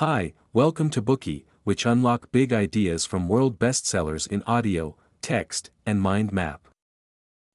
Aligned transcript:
Hi, 0.00 0.34
welcome 0.52 0.90
to 0.90 1.00
Bookey, 1.00 1.46
which 1.64 1.86
unlock 1.86 2.30
big 2.30 2.52
ideas 2.52 3.06
from 3.06 3.28
world 3.28 3.58
bestsellers 3.58 4.26
in 4.26 4.42
audio, 4.42 4.94
text, 5.22 5.70
and 5.86 6.02
mind 6.02 6.34
map. 6.34 6.68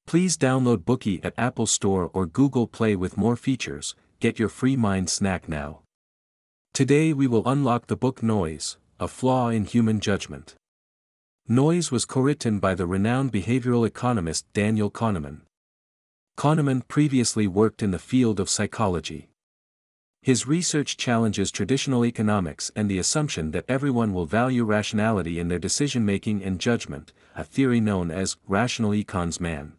Please 0.08 0.38
download 0.38 0.78
Bookey 0.78 1.24
at 1.24 1.36
Apple 1.38 1.68
Store 1.68 2.10
or 2.16 2.26
Google 2.26 2.66
Play 2.66 2.96
with 2.96 3.16
more 3.16 3.36
features. 3.36 3.94
Get 4.20 4.40
your 4.40 4.50
free 4.50 4.76
mind 4.76 5.08
snack 5.08 5.48
now. 5.48 5.82
Today 6.74 7.14
we 7.14 7.28
will 7.28 7.48
unlock 7.48 7.86
the 7.86 7.96
book 7.96 8.24
Noise, 8.24 8.80
a 9.00 9.08
flaw 9.08 9.50
in 9.50 9.66
human 9.66 10.00
judgment. 10.00 10.56
Noise 11.48 11.92
was 11.92 12.06
co-written 12.06 12.58
by 12.58 12.74
the 12.74 12.88
renowned 12.88 13.32
behavioral 13.32 13.86
economist 13.86 14.52
Daniel 14.54 14.90
Kahneman. 14.90 15.42
Kahneman 16.40 16.88
previously 16.88 17.46
worked 17.46 17.84
in 17.84 17.92
the 17.92 18.00
field 18.00 18.40
of 18.40 18.50
psychology. 18.50 19.28
His 20.24 20.46
research 20.46 20.98
challenges 20.98 21.50
traditional 21.50 22.06
economics 22.06 22.72
and 22.76 22.88
the 22.88 23.00
assumption 23.00 23.50
that 23.52 23.66
everyone 23.68 24.14
will 24.14 24.28
value 24.28 24.64
rationality 24.64 25.40
in 25.40 25.48
their 25.48 25.58
decision-making 25.58 26.44
and 26.44 26.60
judgment, 26.60 27.12
a 27.36 27.44
theory 27.44 27.82
known 27.82 28.12
as 28.12 28.38
rational 28.48 28.92
econs 28.92 29.40
man. 29.40 29.74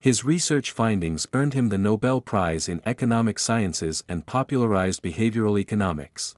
His 0.00 0.24
research 0.24 0.72
findings 0.72 1.28
earned 1.32 1.54
him 1.54 1.68
the 1.68 1.78
Nobel 1.78 2.20
Prize 2.20 2.68
in 2.68 2.82
Economic 2.84 3.38
Sciences 3.38 4.02
and 4.08 4.26
popularized 4.26 5.02
behavioral 5.04 5.58
economics. 5.58 6.34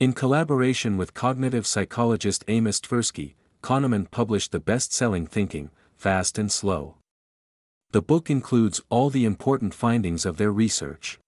In 0.00 0.12
collaboration 0.12 0.96
with 0.96 1.14
cognitive 1.14 1.64
psychologist 1.64 2.44
Amos 2.48 2.80
Tversky, 2.80 3.34
Kahneman 3.62 4.10
published 4.10 4.50
the 4.50 4.60
best-selling 4.60 5.28
Thinking, 5.28 5.70
Fast 5.96 6.38
and 6.38 6.50
Slow. 6.50 6.96
The 7.92 8.02
book 8.02 8.28
includes 8.28 8.82
all 8.90 9.10
the 9.10 9.24
important 9.24 9.72
findings 9.74 10.26
of 10.26 10.38
their 10.38 10.50
research. 10.50 11.20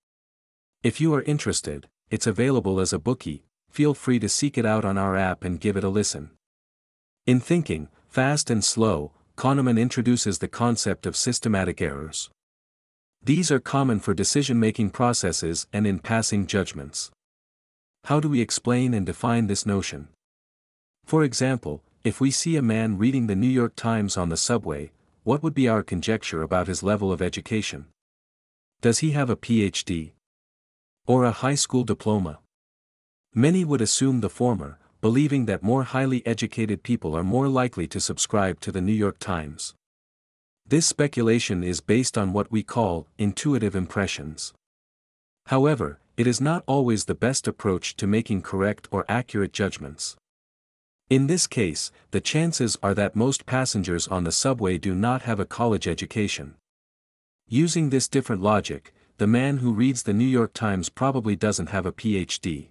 If 0.85 1.01
you 1.01 1.13
are 1.15 1.23
interested, 1.23 1.89
it's 2.09 2.29
available 2.29 2.79
as 2.79 2.93
a 2.93 3.01
Bookey, 3.01 3.43
feel 3.69 3.95
free 3.95 4.21
to 4.21 4.29
seek 4.29 4.57
it 4.57 4.65
out 4.65 4.85
on 4.85 4.97
our 4.97 5.17
app 5.17 5.43
and 5.43 5.59
give 5.59 5.77
it 5.77 5.83
a 5.83 5.89
listen. 5.89 6.31
In 7.27 7.41
Thinking, 7.41 7.89
Fast 8.07 8.49
and 8.49 8.65
Slow, 8.65 9.11
Kahneman 9.37 9.79
introduces 9.79 10.39
the 10.39 10.47
concept 10.47 11.05
of 11.05 11.17
systematic 11.17 11.83
errors. 11.83 12.31
These 13.21 13.51
are 13.51 13.59
common 13.59 13.99
for 13.99 14.15
decision-making 14.15 14.91
processes 14.91 15.67
and 15.73 15.85
in 15.85 15.99
passing 15.99 16.47
judgments. 16.47 17.11
How 18.05 18.21
do 18.21 18.29
we 18.29 18.41
explain 18.41 18.95
and 18.95 19.05
define 19.05 19.49
this 19.49 19.67
notion? 19.67 20.09
For 21.05 21.25
example, 21.25 21.83
if 22.05 22.21
we 22.21 22.31
see 22.31 22.55
a 22.57 22.63
man 22.63 22.99
reading 22.99 23.27
the 23.27 23.35
New 23.35 23.49
York 23.49 23.75
Times 23.75 24.17
on 24.17 24.29
the 24.29 24.37
subway, 24.37 24.93
what 25.25 25.43
would 25.43 25.55
be 25.55 25.69
our 25.69 25.83
conjecture 25.83 26.43
about 26.43 26.69
his 26.69 26.85
level 26.85 27.11
of 27.11 27.21
education? 27.21 27.87
Does 28.81 29.01
he 29.01 29.11
have 29.11 29.29
a 29.29 29.37
PhD? 29.37 30.13
Or 31.09 31.25
a 31.25 31.31
high 31.31 31.55
school 31.55 31.85
diploma. 31.85 32.39
Many 33.35 33.65
would 33.65 33.81
assume 33.81 34.21
the 34.21 34.29
former, 34.29 34.79
believing 35.01 35.47
that 35.47 35.63
more 35.63 35.85
highly 35.85 36.21
educated 36.27 36.83
people 36.83 37.17
are 37.17 37.25
more 37.25 37.49
likely 37.49 37.87
to 37.87 37.99
subscribe 37.99 38.61
to 38.61 38.71
the 38.71 38.83
New 38.83 38.93
York 38.93 39.19
Times. 39.19 39.75
This 40.67 40.87
speculation 40.87 41.65
is 41.65 41.81
based 41.81 42.19
on 42.19 42.35
what 42.35 42.53
we 42.53 42.63
call 42.63 43.07
intuitive 43.17 43.75
impressions. 43.75 44.53
However, 45.47 45.99
it 46.19 46.27
is 46.27 46.43
not 46.43 46.63
always 46.67 47.07
the 47.07 47.15
best 47.15 47.49
approach 47.49 47.97
to 47.97 48.07
making 48.07 48.43
correct 48.43 48.87
or 48.91 49.07
accurate 49.09 49.55
judgments. 49.55 50.15
In 51.09 51.27
this 51.27 51.47
case, 51.47 51.91
the 52.11 52.21
chances 52.21 52.77
are 52.83 52.93
that 52.93 53.17
most 53.17 53.47
passengers 53.47 54.09
on 54.09 54.25
the 54.25 54.33
subway 54.45 54.77
do 54.77 54.95
not 54.95 55.23
have 55.23 55.41
a 55.41 55.47
college 55.47 55.89
education. 55.89 56.57
Using 57.49 57.89
this 57.89 58.09
different 58.09 58.43
logic, 58.43 58.93
the 59.19 59.27
man 59.27 59.59
who 59.59 59.73
reads 59.73 60.05
the 60.05 60.13
New 60.13 60.25
York 60.25 60.53
Times 60.55 60.89
probably 60.89 61.35
doesn't 61.35 61.71
have 61.71 61.85
a 61.85 61.93
PhD. 61.93 62.69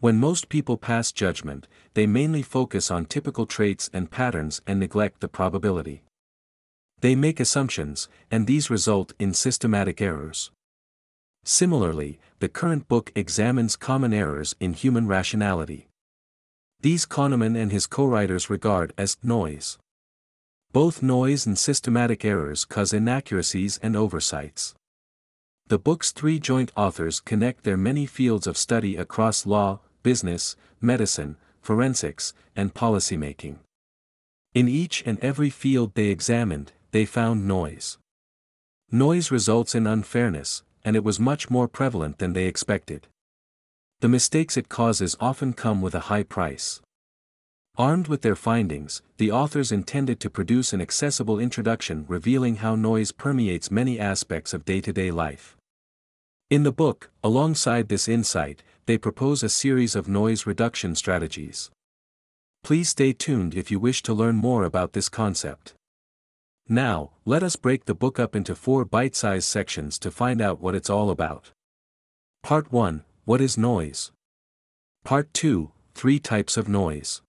When 0.00 0.18
most 0.18 0.48
people 0.48 0.76
pass 0.76 1.12
judgment, 1.12 1.68
they 1.94 2.08
mainly 2.08 2.42
focus 2.42 2.90
on 2.90 3.04
typical 3.04 3.46
traits 3.46 3.88
and 3.92 4.10
patterns 4.10 4.60
and 4.66 4.80
neglect 4.80 5.20
the 5.20 5.28
probability. 5.28 6.02
They 7.00 7.14
make 7.14 7.38
assumptions, 7.38 8.08
and 8.32 8.48
these 8.48 8.68
result 8.68 9.12
in 9.20 9.32
systematic 9.32 10.00
errors. 10.00 10.50
Similarly, 11.44 12.18
the 12.40 12.48
current 12.48 12.88
book 12.88 13.12
examines 13.14 13.76
common 13.76 14.12
errors 14.12 14.56
in 14.58 14.72
human 14.72 15.06
rationality. 15.06 15.86
These 16.80 17.06
Kahneman 17.06 17.56
and 17.56 17.70
his 17.70 17.86
co-writers 17.86 18.50
regard 18.50 18.92
as 18.98 19.18
noise. 19.22 19.78
Both 20.72 21.00
noise 21.00 21.46
and 21.46 21.56
systematic 21.56 22.24
errors 22.24 22.64
cause 22.64 22.92
inaccuracies 22.92 23.78
and 23.80 23.94
oversights. 23.94 24.74
The 25.66 25.78
book's 25.78 26.12
three 26.12 26.38
joint 26.38 26.72
authors 26.76 27.20
connect 27.20 27.64
their 27.64 27.78
many 27.78 28.04
fields 28.04 28.46
of 28.46 28.58
study 28.58 28.96
across 28.96 29.46
law, 29.46 29.80
business, 30.02 30.56
medicine, 30.78 31.36
forensics, 31.62 32.34
and 32.54 32.74
policymaking. 32.74 33.56
In 34.52 34.68
each 34.68 35.02
and 35.06 35.18
every 35.20 35.48
field 35.48 35.94
they 35.94 36.08
examined, 36.08 36.72
they 36.90 37.06
found 37.06 37.48
noise. 37.48 37.96
Noise 38.92 39.30
results 39.30 39.74
in 39.74 39.86
unfairness, 39.86 40.62
and 40.84 40.96
it 40.96 41.02
was 41.02 41.18
much 41.18 41.48
more 41.48 41.66
prevalent 41.66 42.18
than 42.18 42.34
they 42.34 42.44
expected. 42.44 43.08
The 44.00 44.08
mistakes 44.08 44.58
it 44.58 44.68
causes 44.68 45.16
often 45.18 45.54
come 45.54 45.80
with 45.80 45.94
a 45.94 46.06
high 46.10 46.24
price. 46.24 46.82
Armed 47.76 48.06
with 48.06 48.22
their 48.22 48.36
findings, 48.36 49.02
the 49.16 49.32
authors 49.32 49.72
intended 49.72 50.20
to 50.20 50.30
produce 50.30 50.72
an 50.72 50.80
accessible 50.80 51.40
introduction 51.40 52.04
revealing 52.06 52.56
how 52.56 52.76
noise 52.76 53.10
permeates 53.10 53.68
many 53.68 53.98
aspects 53.98 54.54
of 54.54 54.64
day-to-day 54.64 55.10
life. 55.10 55.56
In 56.50 56.62
the 56.62 56.70
book, 56.70 57.10
alongside 57.24 57.88
this 57.88 58.06
insight, 58.06 58.62
they 58.86 58.96
propose 58.96 59.42
a 59.42 59.48
series 59.48 59.96
of 59.96 60.06
noise 60.06 60.46
reduction 60.46 60.94
strategies. 60.94 61.72
Please 62.62 62.90
stay 62.90 63.12
tuned 63.12 63.56
if 63.56 63.72
you 63.72 63.80
wish 63.80 64.02
to 64.04 64.14
learn 64.14 64.36
more 64.36 64.62
about 64.62 64.92
this 64.92 65.08
concept. 65.08 65.74
Now, 66.68 67.10
let 67.24 67.42
us 67.42 67.56
break 67.56 67.86
the 67.86 67.94
book 67.94 68.20
up 68.20 68.36
into 68.36 68.54
four 68.54 68.84
bite-sized 68.84 69.48
sections 69.48 69.98
to 69.98 70.12
find 70.12 70.40
out 70.40 70.60
what 70.60 70.76
it's 70.76 70.88
all 70.88 71.10
about. 71.10 71.50
Part 72.44 72.70
1 72.70 73.02
What 73.24 73.40
is 73.40 73.58
noise? 73.58 74.12
Part 75.02 75.34
2 75.34 75.72
Three 75.94 76.20
types 76.20 76.56
of 76.56 76.68
noise. 76.68 77.20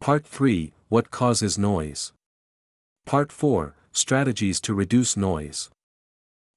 Part 0.00 0.24
3 0.24 0.72
What 0.88 1.10
causes 1.10 1.58
noise? 1.58 2.14
Part 3.04 3.30
4 3.30 3.76
Strategies 3.92 4.58
to 4.62 4.72
reduce 4.72 5.14
noise. 5.14 5.68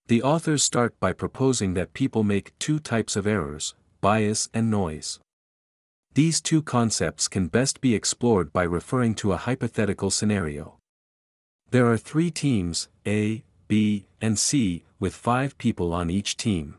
The 0.07 0.23
authors 0.23 0.63
start 0.63 0.97
by 1.01 1.11
proposing 1.11 1.73
that 1.73 1.91
people 1.91 2.23
make 2.23 2.57
two 2.57 2.79
types 2.79 3.17
of 3.17 3.27
errors 3.27 3.75
bias 3.99 4.47
and 4.53 4.71
noise. 4.71 5.19
These 6.13 6.39
two 6.39 6.61
concepts 6.61 7.27
can 7.27 7.47
best 7.47 7.81
be 7.81 7.93
explored 7.93 8.53
by 8.53 8.63
referring 8.63 9.13
to 9.15 9.33
a 9.33 9.43
hypothetical 9.45 10.09
scenario. 10.09 10.77
There 11.69 11.91
are 11.91 11.97
three 11.97 12.31
teams, 12.31 12.87
A, 13.05 13.43
B, 13.67 14.05
and 14.21 14.39
C, 14.39 14.85
with 15.01 15.13
five 15.13 15.57
people 15.57 15.91
on 15.91 16.09
each 16.09 16.37
team. 16.37 16.75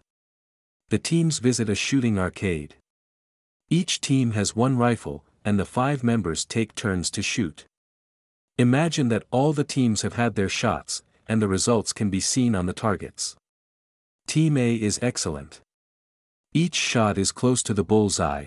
The 0.89 0.99
teams 0.99 1.41
visit 1.41 1.69
a 1.69 1.75
shooting 1.75 2.19
arcade. 2.19 2.77
Each 3.69 4.01
team 4.01 4.31
has 4.31 4.57
one 4.57 4.79
rifle, 4.79 5.25
and 5.45 5.59
the 5.59 5.65
five 5.65 6.03
members 6.03 6.45
take 6.45 6.75
turns 6.75 7.11
to 7.11 7.23
shoot. 7.23 7.67
Imagine 8.57 9.09
that 9.09 9.25
all 9.31 9.53
the 9.53 9.65
teams 9.65 10.03
have 10.03 10.15
had 10.15 10.35
their 10.35 10.49
shots, 10.49 11.03
and 11.27 11.43
the 11.43 11.49
results 11.49 11.93
can 11.93 12.11
be 12.11 12.21
seen 12.21 12.55
on 12.55 12.67
the 12.67 12.73
targets. 12.73 13.37
Team 14.27 14.57
A 14.57 14.75
is 14.75 14.99
excellent. 15.03 15.61
Each 16.53 16.75
shot 16.77 17.19
is 17.19 17.33
close 17.33 17.63
to 17.65 17.75
the 17.75 17.85
bullseye. 17.85 18.47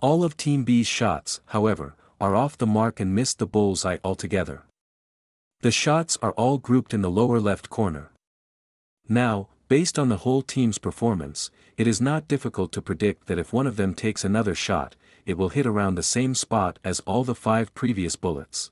All 0.00 0.24
of 0.24 0.36
Team 0.36 0.64
B's 0.64 0.86
shots, 0.86 1.40
however, 1.46 1.94
are 2.20 2.34
off 2.34 2.58
the 2.58 2.66
mark 2.66 3.00
and 3.00 3.14
miss 3.14 3.32
the 3.32 3.46
bullseye 3.46 3.98
altogether. 4.04 4.64
The 5.60 5.70
shots 5.70 6.18
are 6.20 6.32
all 6.32 6.58
grouped 6.58 6.92
in 6.92 7.02
the 7.02 7.10
lower 7.10 7.40
left 7.40 7.70
corner. 7.70 8.10
Now, 9.08 9.48
based 9.68 9.98
on 9.98 10.08
the 10.08 10.18
whole 10.18 10.42
team's 10.42 10.78
performance, 10.78 11.50
it 11.76 11.86
is 11.86 12.00
not 12.00 12.28
difficult 12.28 12.72
to 12.72 12.82
predict 12.82 13.26
that 13.26 13.38
if 13.38 13.52
one 13.52 13.66
of 13.66 13.76
them 13.76 13.94
takes 13.94 14.24
another 14.24 14.54
shot, 14.54 14.96
it 15.26 15.36
will 15.36 15.50
hit 15.50 15.66
around 15.66 15.96
the 15.96 16.02
same 16.02 16.34
spot 16.34 16.78
as 16.84 17.00
all 17.00 17.24
the 17.24 17.34
five 17.34 17.74
previous 17.74 18.16
bullets. 18.16 18.70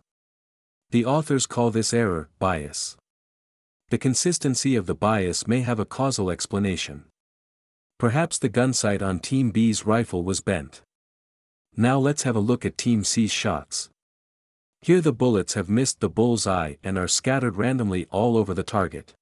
The 0.90 1.04
authors 1.04 1.46
call 1.46 1.70
this 1.70 1.92
error 1.92 2.30
bias. 2.38 2.96
The 3.90 3.98
consistency 3.98 4.76
of 4.76 4.86
the 4.86 4.94
bias 4.94 5.46
may 5.46 5.60
have 5.60 5.80
a 5.80 5.84
causal 5.84 6.30
explanation. 6.30 7.04
Perhaps 7.98 8.38
the 8.38 8.48
gun 8.48 8.72
sight 8.72 9.02
on 9.02 9.18
Team 9.18 9.50
B's 9.50 9.84
rifle 9.84 10.22
was 10.22 10.40
bent. 10.40 10.82
Now 11.76 11.98
let's 11.98 12.22
have 12.22 12.36
a 12.36 12.40
look 12.40 12.64
at 12.64 12.78
Team 12.78 13.02
C's 13.02 13.32
shots. 13.32 13.90
Here 14.80 15.00
the 15.00 15.12
bullets 15.12 15.54
have 15.54 15.68
missed 15.68 16.00
the 16.00 16.08
bull's 16.08 16.46
eye 16.46 16.78
and 16.84 16.96
are 16.96 17.08
scattered 17.08 17.56
randomly 17.56 18.06
all 18.10 18.36
over 18.36 18.54
the 18.54 18.62
target. 18.62 19.14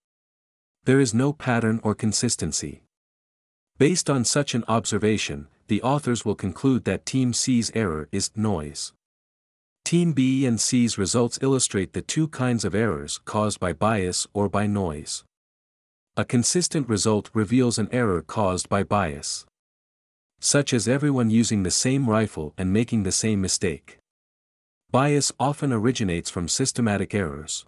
There 0.84 1.00
is 1.00 1.14
no 1.14 1.32
pattern 1.32 1.80
or 1.82 1.94
consistency. 1.94 2.82
Based 3.78 4.10
on 4.10 4.24
such 4.24 4.54
an 4.54 4.64
observation, 4.68 5.48
the 5.72 5.80
authors 5.80 6.22
will 6.22 6.34
conclude 6.34 6.84
that 6.84 7.06
Team 7.06 7.32
C's 7.32 7.72
error 7.74 8.06
is 8.12 8.30
noise. 8.36 8.92
Team 9.86 10.12
B 10.12 10.44
and 10.44 10.60
C's 10.60 10.98
results 10.98 11.38
illustrate 11.40 11.94
the 11.94 12.02
two 12.02 12.28
kinds 12.28 12.66
of 12.66 12.74
errors 12.74 13.18
caused 13.24 13.58
by 13.58 13.72
bias 13.72 14.26
or 14.34 14.50
by 14.50 14.66
noise. 14.66 15.24
A 16.14 16.26
consistent 16.26 16.90
result 16.90 17.30
reveals 17.32 17.78
an 17.78 17.88
error 17.90 18.20
caused 18.20 18.68
by 18.68 18.82
bias. 18.82 19.46
such 20.44 20.74
as 20.74 20.88
everyone 20.88 21.30
using 21.30 21.62
the 21.62 21.70
same 21.70 22.10
rifle 22.10 22.52
and 22.58 22.72
making 22.72 23.04
the 23.04 23.12
same 23.12 23.40
mistake. 23.40 23.98
Bias 24.90 25.30
often 25.38 25.72
originates 25.72 26.28
from 26.30 26.48
systematic 26.48 27.14
errors. 27.14 27.64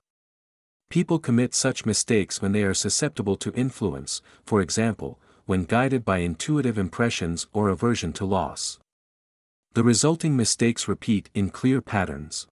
People 0.90 1.20
commit 1.20 1.54
such 1.54 1.86
mistakes 1.86 2.42
when 2.42 2.50
they 2.50 2.64
are 2.64 2.74
susceptible 2.74 3.36
to 3.36 3.52
influence, 3.52 4.22
for 4.44 4.60
example, 4.60 5.20
when 5.46 5.64
guided 5.64 6.05
by 6.05 6.19
intuitive 6.19 6.79
impressions 6.79 7.46
or 7.52 7.69
aversion 7.69 8.12
to 8.12 8.25
loss. 8.25 8.79
The 9.75 9.82
resulting 9.82 10.37
mistakes 10.37 10.87
repeat 10.88 11.31
in 11.35 11.50
clear 11.50 11.81
patterns. 11.81 12.46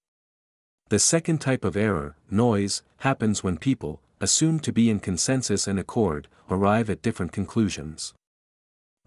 The 0.88 0.98
second 0.98 1.40
type 1.40 1.64
of 1.64 1.76
error, 1.76 2.16
noise, 2.30 2.82
happens 2.98 3.42
when 3.42 3.56
people, 3.56 4.00
assumed 4.20 4.62
to 4.64 4.72
be 4.72 4.90
in 4.90 5.00
consensus 5.00 5.66
and 5.66 5.78
accord, 5.78 6.28
arrive 6.50 6.90
at 6.90 7.02
different 7.02 7.32
conclusions. 7.32 8.12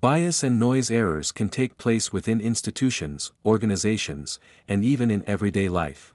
Bias 0.02 0.44
and 0.44 0.60
noise 0.60 0.92
errors 0.92 1.32
can 1.32 1.50
take 1.50 1.78
place 1.78 2.12
within 2.12 2.42
institutions, 2.42 3.32
organizations, 3.46 4.40
and 4.68 4.84
even 4.84 5.10
in 5.10 5.24
everyday 5.28 5.70
life. 5.70 6.14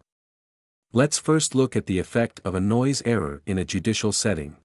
Let's 0.92 1.18
first 1.18 1.54
look 1.54 1.76
at 1.76 1.86
the 1.86 1.98
effect 1.98 2.40
of 2.44 2.54
a 2.54 2.60
noise 2.60 3.02
error 3.04 3.42
in 3.46 3.58
a 3.58 3.64
judicial 3.64 4.12
setting. 4.12 4.56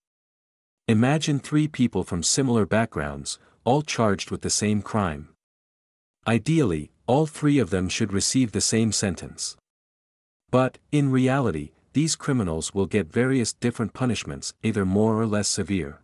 Imagine 0.87 1.39
three 1.39 1.67
people 1.67 2.03
from 2.03 2.21
similar 2.21 2.67
backgrounds, 2.67 3.39
all 3.63 3.81
charged 3.81 4.29
with 4.29 4.41
the 4.41 4.51
same 4.51 4.83
crime. 4.83 5.29
Ideally, 6.27 6.91
all 7.07 7.25
three 7.25 7.57
of 7.57 7.71
them 7.71 7.89
should 7.89 8.13
receive 8.13 8.51
the 8.51 8.61
same 8.61 8.91
sentence. 8.91 9.57
But, 10.51 10.77
in 10.91 11.11
reality, 11.11 11.71
these 11.93 12.15
criminals 12.15 12.75
will 12.75 12.85
get 12.85 13.11
various 13.11 13.51
different 13.51 13.93
punishments, 13.93 14.53
either 14.61 14.85
more 14.85 15.19
or 15.19 15.25
less 15.25 15.47
severe. 15.47 16.01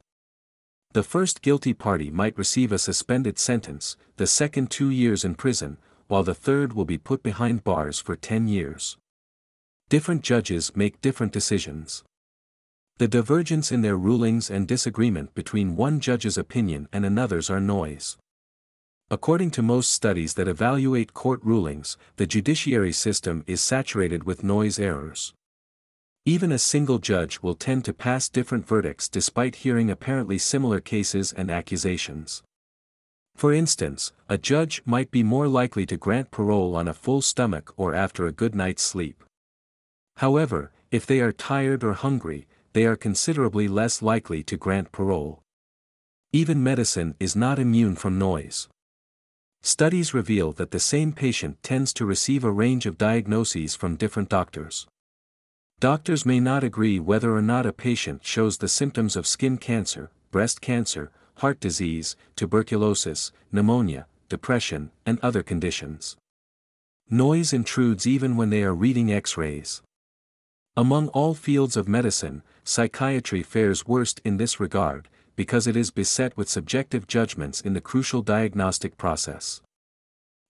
The 0.94 1.04
first 1.04 1.44
guilty 1.44 1.76
party 1.76 2.10
might 2.10 2.36
receive 2.36 2.72
a 2.72 2.80
suspended 2.80 3.38
sentence, 3.38 3.98
the 4.18 4.26
second 4.26 4.72
two 4.72 4.90
years 4.90 5.24
in 5.24 5.36
prison, 5.36 5.78
while 6.08 6.24
the 6.24 6.34
third 6.34 6.74
will 6.74 6.86
be 6.86 6.98
put 6.98 7.22
behind 7.22 7.64
bars 7.64 8.00
for 8.00 8.16
10 8.16 8.48
years. 8.48 8.98
Different 9.90 10.24
judges 10.24 10.76
make 10.76 11.02
different 11.02 11.34
decisions. 11.34 12.04
The 12.98 13.08
divergence 13.08 13.72
in 13.72 13.82
their 13.82 13.98
rulings 13.98 14.50
and 14.50 14.68
disagreement 14.68 15.34
between 15.34 15.76
one 15.76 16.00
judge's 16.00 16.38
opinion 16.38 16.88
and 16.94 17.06
another's 17.06 17.50
are 17.50 17.60
noise. 17.60 18.18
According 19.10 19.52
to 19.52 19.62
most 19.62 19.92
studies 19.92 20.36
that 20.36 20.48
evaluate 20.48 21.14
court 21.14 21.42
rulings, 21.44 21.98
the 22.16 22.26
judiciary 22.26 22.94
system 22.94 23.44
is 23.46 23.62
saturated 23.62 24.24
with 24.24 24.44
noise 24.44 24.80
errors. 24.80 25.34
Even 26.26 26.52
a 26.52 26.60
single 26.60 27.00
judge 27.00 27.42
will 27.42 27.56
tend 27.56 27.84
to 27.86 27.94
pass 27.94 28.30
different 28.30 28.68
verdicts 28.68 29.10
despite 29.10 29.56
hearing 29.56 29.90
apparently 29.90 30.38
similar 30.38 30.80
cases 30.80 31.34
and 31.34 31.50
accusations. 31.50 32.44
For 33.36 33.52
instance, 33.52 34.14
a 34.30 34.38
judge 34.38 34.84
might 34.86 35.10
be 35.10 35.24
more 35.24 35.48
likely 35.48 35.86
to 35.88 35.98
grant 35.98 36.30
parole 36.30 36.76
on 36.76 36.88
a 36.88 36.94
full 36.94 37.22
stomach 37.22 37.74
or 37.76 37.96
after 37.96 38.28
a 38.28 38.32
good 38.32 38.54
night's 38.54 38.84
sleep. 38.84 39.24
However, 40.18 40.72
if 40.92 41.06
they 41.06 41.22
are 41.22 41.32
tired 41.32 41.84
or 41.84 41.94
hungry, 41.94 42.48
they 42.74 42.86
are 42.86 42.96
considerably 42.96 43.68
less 43.68 44.02
likely 44.02 44.44
to 44.44 44.58
grant 44.58 44.92
parole. 44.92 45.44
Even 46.32 46.64
medicine 46.64 47.16
is 47.20 47.36
not 47.36 47.60
immune 47.60 47.96
from 47.96 48.18
noise. 48.18 48.70
Studies 49.62 50.14
reveal 50.14 50.52
that 50.54 50.72
the 50.72 50.80
same 50.80 51.12
patient 51.12 51.62
tends 51.62 51.94
to 51.94 52.06
receive 52.06 52.44
a 52.44 52.52
range 52.52 52.86
of 52.86 52.98
diagnoses 52.98 53.76
from 53.76 53.96
different 53.96 54.30
doctors. 54.30 54.88
Doctors 55.80 56.26
may 56.26 56.40
not 56.40 56.64
agree 56.64 57.00
whether 57.00 57.36
or 57.36 57.42
not 57.42 57.66
a 57.66 57.74
patient 57.74 58.24
shows 58.24 58.58
the 58.58 58.68
symptoms 58.68 59.16
of 59.16 59.28
skin 59.28 59.58
cancer, 59.58 60.10
breast 60.32 60.62
cancer, 60.62 61.12
heart 61.36 61.60
disease, 61.60 62.16
tuberculosis, 62.36 63.32
pneumonia, 63.52 64.08
depression, 64.30 64.92
and 65.06 65.20
other 65.22 65.44
conditions. 65.44 66.16
Noise 67.10 67.52
intrudes 67.52 68.08
even 68.08 68.38
when 68.38 68.50
they 68.52 68.64
are 68.64 68.74
reading 68.74 69.12
x-rays. 69.12 69.82
Among 70.78 71.10
all 71.10 71.34
fields 71.34 71.76
of 71.76 71.90
medicine, 71.90 72.44
psychiatry 72.64 73.44
fares 73.44 73.86
worst 73.86 74.22
in 74.24 74.38
this 74.38 74.58
regard, 74.58 75.10
because 75.36 75.68
it 75.68 75.76
is 75.76 75.92
beset 75.92 76.36
with 76.38 76.48
subjective 76.48 77.08
judgments 77.08 77.60
in 77.60 77.74
the 77.74 77.82
crucial 77.82 78.22
diagnostic 78.22 78.96
process. 78.96 79.62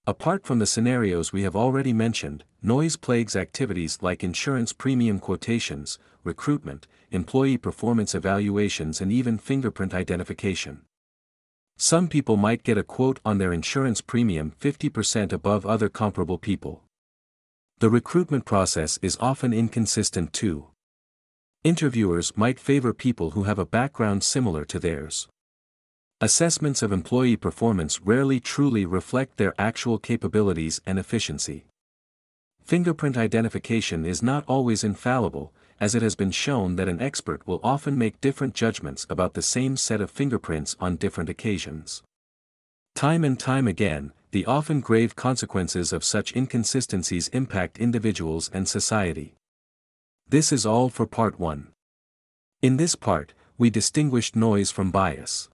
Apart 0.05 0.45
from 0.45 0.59
the 0.59 0.67
scenarios 0.67 1.33
we 1.33 1.41
have 1.41 1.55
already 1.55 1.91
mentioned, 1.91 2.43
noise 2.61 2.97
plagues 2.97 3.35
activities 3.35 3.97
like 4.03 4.23
insurance 4.23 4.73
premium 4.73 5.17
quotations, 5.17 5.97
recruitment, 6.23 6.85
employee 7.09 7.57
performance 7.57 8.13
evaluations 8.13 9.01
and 9.01 9.11
even 9.11 9.39
fingerprint 9.39 9.91
identification. 9.91 10.81
Some 11.77 12.07
people 12.07 12.37
might 12.37 12.61
get 12.61 12.77
a 12.77 12.83
quote 12.83 13.19
on 13.25 13.39
their 13.39 13.53
insurance 13.53 14.01
premium 14.01 14.53
50% 14.59 15.33
above 15.33 15.65
other 15.65 15.89
comparable 15.89 16.37
people. 16.37 16.83
The 17.81 17.89
recruitment 17.89 18.45
process 18.45 18.99
is 19.01 19.17
often 19.19 19.53
inconsistent 19.53 20.33
too. 20.33 20.67
Interviewers 21.63 22.31
might 22.37 22.59
favor 22.59 22.93
people 22.93 23.31
who 23.31 23.45
have 23.45 23.57
a 23.57 23.65
background 23.65 24.23
similar 24.23 24.65
to 24.65 24.77
theirs. 24.77 25.27
Assessments 26.21 26.83
of 26.83 26.91
employee 26.91 27.37
performance 27.37 27.99
rarely 27.99 28.39
truly 28.39 28.85
reflect 28.85 29.37
their 29.37 29.55
actual 29.57 29.97
capabilities 29.97 30.79
and 30.85 30.99
efficiency. 30.99 31.65
Fingerprint 32.63 33.17
identification 33.17 34.05
is 34.05 34.21
not 34.21 34.43
always 34.47 34.83
infallible, 34.83 35.51
as 35.79 35.95
it 35.95 36.03
has 36.03 36.13
been 36.13 36.29
shown 36.29 36.75
that 36.75 36.87
an 36.87 37.01
expert 37.01 37.47
will 37.47 37.59
often 37.63 37.97
make 37.97 38.21
different 38.21 38.53
judgments 38.53 39.07
about 39.09 39.33
the 39.33 39.41
same 39.41 39.75
set 39.75 40.01
of 40.01 40.11
fingerprints 40.11 40.75
on 40.79 40.97
different 40.97 41.31
occasions. 41.31 42.03
Time 42.95 43.23
and 43.23 43.39
time 43.39 43.67
again, 43.67 44.11
the 44.31 44.45
often 44.45 44.79
grave 44.79 45.15
consequences 45.15 45.91
of 45.91 46.03
such 46.03 46.35
inconsistencies 46.35 47.27
impact 47.29 47.79
individuals 47.79 48.49
and 48.53 48.67
society. 48.67 49.35
This 50.27 50.51
is 50.51 50.65
all 50.65 50.89
for 50.89 51.05
part 51.05 51.39
1. 51.39 51.67
In 52.61 52.77
this 52.77 52.95
part, 52.95 53.33
we 53.57 53.69
distinguished 53.69 54.35
noise 54.35 54.71
from 54.71 54.91
bias. 54.91 55.49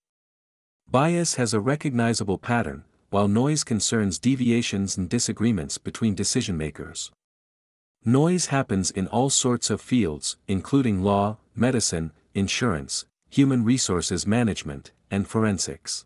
Bias 0.90 1.36
has 1.36 1.54
a 1.54 1.60
recognizable 1.60 2.38
pattern, 2.38 2.84
while 3.10 3.28
noise 3.28 3.64
concerns 3.64 4.20
deviations 4.20 4.98
and 4.98 5.10
disagreements 5.10 5.78
between 5.78 6.16
decision 6.16 6.58
makers. 6.58 7.12
Noise 8.06 8.48
happens 8.48 8.92
in 8.92 9.08
all 9.08 9.30
sorts 9.30 9.70
of 9.70 9.82
fields, 9.82 10.38
including 10.48 11.02
law, 11.02 11.38
medicine, 11.56 12.12
insurance, 12.34 13.06
human 13.30 13.64
resources 13.64 14.28
management, 14.28 14.92
and 15.10 15.28
forensics. 15.28 16.06